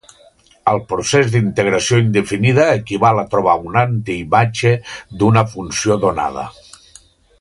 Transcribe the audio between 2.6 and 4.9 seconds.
equival a trobar una antiimatge